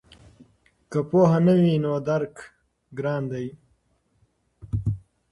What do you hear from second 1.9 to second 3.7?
درک ګران دی.